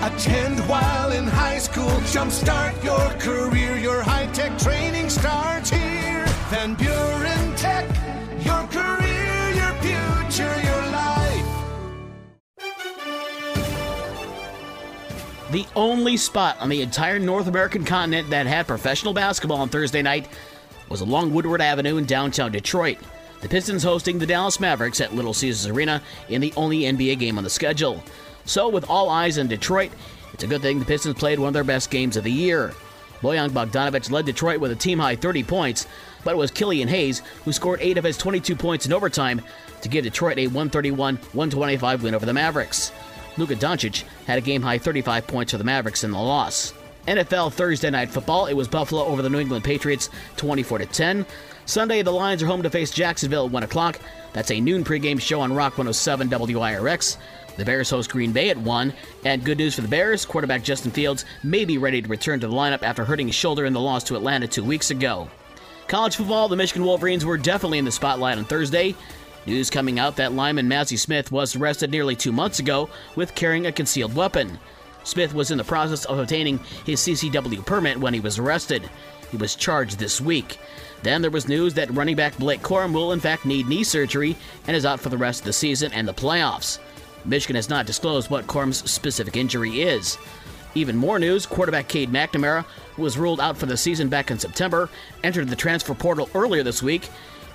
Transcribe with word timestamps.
Attend 0.00 0.60
while 0.68 1.10
in 1.10 1.26
high 1.26 1.58
school. 1.58 1.90
Jumpstart 2.12 2.84
your 2.84 3.10
career. 3.18 3.76
Your 3.78 4.00
high 4.00 4.26
tech 4.26 4.56
training 4.56 5.10
starts 5.10 5.70
here. 5.70 6.24
Van 6.50 6.74
Buren 6.76 7.56
Tech. 7.56 7.84
Your 8.44 8.62
career, 8.68 9.50
your 9.50 9.72
future, 9.82 10.60
your 10.62 10.82
life. 10.92 11.44
The 15.50 15.66
only 15.74 16.16
spot 16.16 16.56
on 16.60 16.68
the 16.68 16.80
entire 16.80 17.18
North 17.18 17.48
American 17.48 17.84
continent 17.84 18.30
that 18.30 18.46
had 18.46 18.68
professional 18.68 19.12
basketball 19.12 19.58
on 19.58 19.68
Thursday 19.68 20.02
night 20.02 20.28
was 20.88 21.00
along 21.00 21.34
Woodward 21.34 21.60
Avenue 21.60 21.96
in 21.96 22.04
downtown 22.04 22.52
Detroit. 22.52 22.98
The 23.40 23.48
Pistons 23.48 23.82
hosting 23.82 24.20
the 24.20 24.26
Dallas 24.26 24.60
Mavericks 24.60 25.00
at 25.00 25.12
Little 25.12 25.34
Caesars 25.34 25.66
Arena 25.66 26.02
in 26.28 26.40
the 26.40 26.52
only 26.56 26.82
NBA 26.82 27.18
game 27.18 27.36
on 27.36 27.42
the 27.42 27.50
schedule. 27.50 28.02
So, 28.48 28.70
with 28.70 28.88
all 28.88 29.10
eyes 29.10 29.38
on 29.38 29.46
Detroit, 29.46 29.92
it's 30.32 30.42
a 30.42 30.46
good 30.46 30.62
thing 30.62 30.78
the 30.78 30.86
Pistons 30.86 31.18
played 31.18 31.38
one 31.38 31.48
of 31.48 31.52
their 31.52 31.64
best 31.64 31.90
games 31.90 32.16
of 32.16 32.24
the 32.24 32.32
year. 32.32 32.72
Bojan 33.20 33.50
Bogdanovic 33.50 34.10
led 34.10 34.24
Detroit 34.24 34.58
with 34.58 34.72
a 34.72 34.74
team 34.74 34.98
high 34.98 35.16
30 35.16 35.42
points, 35.42 35.86
but 36.24 36.32
it 36.32 36.38
was 36.38 36.50
Killian 36.50 36.88
Hayes 36.88 37.20
who 37.44 37.52
scored 37.52 37.78
8 37.82 37.98
of 37.98 38.04
his 38.04 38.16
22 38.16 38.56
points 38.56 38.86
in 38.86 38.94
overtime 38.94 39.42
to 39.82 39.88
give 39.90 40.04
Detroit 40.04 40.38
a 40.38 40.46
131 40.46 41.16
125 41.16 42.02
win 42.02 42.14
over 42.14 42.24
the 42.24 42.32
Mavericks. 42.32 42.90
Luka 43.36 43.54
Doncic 43.54 44.04
had 44.26 44.38
a 44.38 44.40
game 44.40 44.62
high 44.62 44.78
35 44.78 45.26
points 45.26 45.52
for 45.52 45.58
the 45.58 45.64
Mavericks 45.64 46.02
in 46.02 46.12
the 46.12 46.18
loss. 46.18 46.72
NFL 47.06 47.52
Thursday 47.52 47.90
night 47.90 48.08
football, 48.08 48.46
it 48.46 48.54
was 48.54 48.66
Buffalo 48.66 49.04
over 49.04 49.20
the 49.20 49.28
New 49.28 49.40
England 49.40 49.64
Patriots 49.64 50.08
24 50.38 50.78
10. 50.78 51.26
Sunday, 51.68 52.00
the 52.00 52.10
Lions 52.10 52.42
are 52.42 52.46
home 52.46 52.62
to 52.62 52.70
face 52.70 52.90
Jacksonville 52.90 53.44
at 53.44 53.52
1 53.52 53.62
o'clock. 53.62 54.00
That's 54.32 54.50
a 54.50 54.58
noon 54.58 54.84
pregame 54.84 55.20
show 55.20 55.42
on 55.42 55.52
Rock 55.52 55.72
107 55.72 56.30
WIRX. 56.30 57.18
The 57.58 57.64
Bears 57.66 57.90
host 57.90 58.10
Green 58.10 58.32
Bay 58.32 58.48
at 58.48 58.56
1. 58.56 58.92
And 59.26 59.44
good 59.44 59.58
news 59.58 59.74
for 59.74 59.82
the 59.82 59.88
Bears 59.88 60.24
quarterback 60.24 60.64
Justin 60.64 60.90
Fields 60.90 61.26
may 61.42 61.66
be 61.66 61.76
ready 61.76 62.00
to 62.00 62.08
return 62.08 62.40
to 62.40 62.46
the 62.46 62.54
lineup 62.54 62.82
after 62.82 63.04
hurting 63.04 63.26
his 63.26 63.36
shoulder 63.36 63.66
in 63.66 63.74
the 63.74 63.80
loss 63.80 64.02
to 64.04 64.16
Atlanta 64.16 64.48
two 64.48 64.64
weeks 64.64 64.90
ago. 64.90 65.28
College 65.88 66.16
football, 66.16 66.48
the 66.48 66.56
Michigan 66.56 66.84
Wolverines 66.84 67.26
were 67.26 67.36
definitely 67.36 67.76
in 67.76 67.84
the 67.84 67.92
spotlight 67.92 68.38
on 68.38 68.46
Thursday. 68.46 68.94
News 69.44 69.68
coming 69.68 69.98
out 69.98 70.16
that 70.16 70.32
lineman 70.32 70.70
Mazi 70.70 70.98
Smith 70.98 71.30
was 71.30 71.54
arrested 71.54 71.90
nearly 71.90 72.16
two 72.16 72.32
months 72.32 72.60
ago 72.60 72.88
with 73.14 73.34
carrying 73.34 73.66
a 73.66 73.72
concealed 73.72 74.14
weapon. 74.14 74.58
Smith 75.04 75.34
was 75.34 75.50
in 75.50 75.58
the 75.58 75.64
process 75.64 76.06
of 76.06 76.18
obtaining 76.18 76.60
his 76.86 77.00
CCW 77.00 77.64
permit 77.66 77.98
when 77.98 78.14
he 78.14 78.20
was 78.20 78.38
arrested. 78.38 78.88
He 79.30 79.36
was 79.36 79.54
charged 79.54 79.98
this 79.98 80.20
week. 80.20 80.58
Then 81.02 81.22
there 81.22 81.30
was 81.30 81.48
news 81.48 81.74
that 81.74 81.90
running 81.92 82.16
back 82.16 82.36
Blake 82.38 82.62
Corum 82.62 82.92
will 82.92 83.12
in 83.12 83.20
fact 83.20 83.44
need 83.44 83.68
knee 83.68 83.84
surgery 83.84 84.36
and 84.66 84.76
is 84.76 84.86
out 84.86 85.00
for 85.00 85.08
the 85.08 85.18
rest 85.18 85.40
of 85.40 85.46
the 85.46 85.52
season 85.52 85.92
and 85.92 86.08
the 86.08 86.14
playoffs. 86.14 86.78
Michigan 87.24 87.56
has 87.56 87.68
not 87.68 87.86
disclosed 87.86 88.30
what 88.30 88.46
Corum's 88.46 88.88
specific 88.90 89.36
injury 89.36 89.82
is. 89.82 90.18
Even 90.74 90.96
more 90.96 91.18
news 91.18 91.46
quarterback 91.46 91.88
Cade 91.88 92.10
McNamara, 92.10 92.64
who 92.94 93.02
was 93.02 93.18
ruled 93.18 93.40
out 93.40 93.56
for 93.56 93.66
the 93.66 93.76
season 93.76 94.08
back 94.08 94.30
in 94.30 94.38
September, 94.38 94.88
entered 95.22 95.48
the 95.48 95.56
transfer 95.56 95.94
portal 95.94 96.28
earlier 96.34 96.62
this 96.62 96.82
week. 96.82 97.08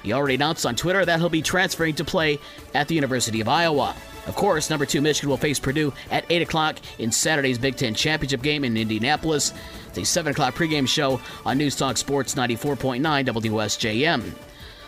He 0.03 0.13
already 0.13 0.35
announced 0.35 0.65
on 0.65 0.75
Twitter 0.75 1.05
that 1.05 1.19
he'll 1.19 1.29
be 1.29 1.41
transferring 1.41 1.95
to 1.95 2.03
play 2.03 2.39
at 2.73 2.87
the 2.87 2.95
University 2.95 3.39
of 3.39 3.47
Iowa. 3.47 3.95
Of 4.25 4.35
course, 4.35 4.69
number 4.69 4.85
two 4.85 5.01
Michigan 5.01 5.29
will 5.29 5.37
face 5.37 5.59
Purdue 5.59 5.93
at 6.09 6.25
8 6.29 6.43
o'clock 6.43 6.77
in 6.97 7.11
Saturday's 7.11 7.57
Big 7.57 7.75
Ten 7.75 7.93
Championship 7.93 8.41
game 8.41 8.63
in 8.63 8.77
Indianapolis. 8.77 9.53
A 9.95 10.03
7 10.03 10.31
o'clock 10.31 10.55
pregame 10.55 10.87
show 10.87 11.21
on 11.45 11.57
News 11.57 11.75
Talk 11.75 11.97
Sports 11.97 12.33
94.9 12.33 13.01
WSJM. 13.01 14.23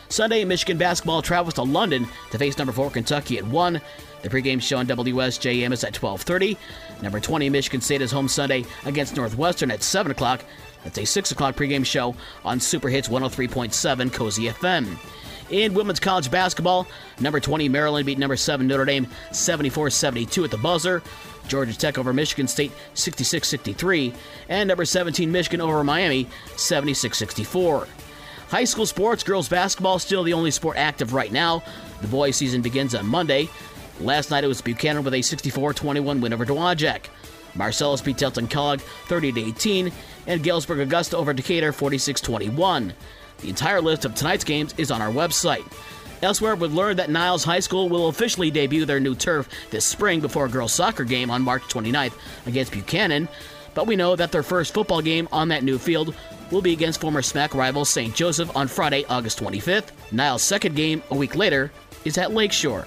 Sunday, 0.09 0.45
Michigan 0.45 0.78
basketball 0.78 1.22
travels 1.22 1.56
to 1.56 1.63
London 1.63 2.08
to 2.31 2.38
face 2.38 2.58
number 2.58 2.72
4 2.72 2.89
Kentucky 2.91 3.38
at 3.38 3.45
1. 3.45 3.81
The 4.22 4.30
pregame 4.30 4.61
show 4.61 4.78
on 4.78 4.88
WSJM 4.88 5.72
is 5.72 5.83
at 5.83 5.94
12:30. 5.94 6.58
Number 7.02 7.19
20 7.19 7.50
Michigan 7.50 7.81
State 7.81 8.02
is 8.02 8.11
home 8.11 8.28
Sunday 8.28 8.66
against 8.86 9.16
Northwestern 9.16 9.69
at 9.69 9.83
7 9.83 10.11
o'clock. 10.11 10.44
That's 10.83 10.97
a 10.97 11.06
6 11.06 11.31
o'clock 11.31 11.56
pregame 11.56 11.86
show 11.86 12.16
on 12.44 12.59
Super 12.59 12.89
Hits 12.89 13.09
103.7 13.09 14.11
Cosy 14.11 14.50
FM. 14.50 14.97
In 15.50 15.73
women's 15.75 16.00
college 16.00 16.31
basketball, 16.31 16.88
number 17.19 17.39
20 17.39 17.69
Maryland 17.69 18.06
beat 18.06 18.17
number 18.17 18.35
7 18.35 18.66
Notre 18.66 18.85
Dame 18.85 19.07
74-72 19.31 20.44
at 20.44 20.51
the 20.51 20.57
buzzer. 20.57 21.03
Georgia 21.47 21.78
Tech 21.78 22.00
over 22.00 22.11
Michigan 22.11 22.47
State 22.47 22.72
66-63, 22.95 24.16
and 24.50 24.67
number 24.67 24.85
17 24.85 25.31
Michigan 25.31 25.61
over 25.61 25.83
Miami 25.83 26.25
76-64. 26.56 27.88
High 28.50 28.63
school 28.63 28.88
sports, 28.88 29.23
girls 29.23 29.47
basketball 29.47 30.00
still 30.00 30.23
the 30.23 30.33
only 30.33 30.50
sport 30.50 30.78
active 30.78 31.13
right 31.13 31.31
now. 31.31 31.63
The 32.01 32.07
boys 32.07 32.35
season 32.35 32.62
begins 32.63 32.95
on 32.95 33.06
Monday. 33.06 33.47
Last 34.00 34.31
night 34.31 34.44
it 34.44 34.47
was 34.47 34.62
Buchanan 34.62 35.03
with 35.03 35.13
a 35.13 35.17
64-21 35.17 36.22
win 36.22 36.33
over 36.33 36.45
Dowagiac. 36.45 37.06
Marcellus 37.53 38.01
beat 38.01 38.17
Delton 38.17 38.47
Kellogg 38.47 38.79
30-18, 39.07 39.94
and 40.25 40.44
Galesburg 40.44 40.79
Augusta 40.79 41.16
over 41.16 41.33
Decatur 41.33 41.72
46-21. 41.72 42.94
The 43.40 43.50
entire 43.50 43.81
list 43.81 44.06
of 44.06 44.16
tonight's 44.16 44.44
games 44.44 44.73
is 44.78 44.91
on 44.91 45.01
our 45.01 45.12
website. 45.12 45.66
Elsewhere, 46.22 46.56
we've 46.56 46.73
learned 46.73 47.00
that 47.00 47.09
Niles 47.09 47.44
High 47.44 47.59
School 47.59 47.90
will 47.90 48.07
officially 48.07 48.50
debut 48.50 48.85
their 48.85 49.00
new 49.00 49.16
turf 49.16 49.50
this 49.69 49.85
spring 49.85 50.22
before 50.22 50.46
a 50.46 50.50
girls' 50.50 50.73
soccer 50.73 51.03
game 51.03 51.29
on 51.29 51.41
March 51.41 51.63
29th 51.63 52.13
against 52.45 52.72
Buchanan. 52.72 53.28
But 53.74 53.88
we 53.88 53.95
know 53.97 54.16
that 54.16 54.31
their 54.31 54.44
first 54.44 54.74
football 54.74 55.01
game 55.01 55.28
on 55.31 55.50
that 55.50 55.63
new 55.63 55.78
field 55.78 56.16
will 56.51 56.62
be 56.62 56.72
against 56.72 57.01
former 57.01 57.22
SMAC 57.22 57.53
rival 57.53 57.84
St. 57.84 58.16
Joseph 58.16 58.56
on 58.56 58.68
Friday, 58.68 59.03
August 59.09 59.40
25th. 59.40 59.91
Niles' 60.12 60.41
second 60.41 60.75
game, 60.75 61.03
a 61.12 61.16
week 61.16 61.35
later, 61.35 61.72
is 62.06 62.18
at 62.18 62.34
Lakeshore. 62.34 62.85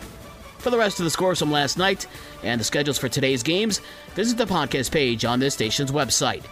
For 0.58 0.70
the 0.70 0.78
rest 0.78 0.98
of 0.98 1.04
the 1.04 1.10
scores 1.10 1.38
from 1.38 1.52
last 1.52 1.78
night 1.78 2.06
and 2.42 2.60
the 2.60 2.64
schedules 2.64 2.98
for 2.98 3.08
today's 3.08 3.42
games, 3.42 3.80
visit 4.14 4.38
the 4.38 4.46
podcast 4.46 4.90
page 4.90 5.24
on 5.24 5.38
this 5.38 5.54
station's 5.54 5.92
website. 5.92 6.44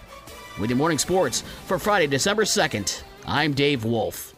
With 0.60 0.70
your 0.70 0.76
morning 0.76 0.98
sports 0.98 1.42
for 1.66 1.78
Friday, 1.78 2.06
December 2.06 2.44
2nd, 2.44 3.02
I'm 3.28 3.54
Dave 3.54 3.84
Wolf. 3.84 4.35